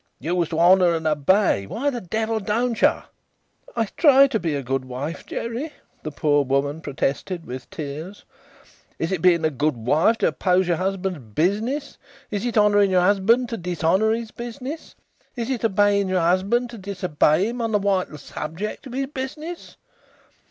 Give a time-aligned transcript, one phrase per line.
[0.19, 3.03] You was to honour and obey; why the devil don't you?"
[3.75, 8.25] "I try to be a good wife, Jerry," the poor woman protested, with tears.
[8.97, 11.99] "Is it being a good wife to oppose your husband's business?
[12.31, 14.95] Is it honouring your husband to dishonour his business?
[15.35, 19.77] Is it obeying your husband to disobey him on the wital subject of his business?"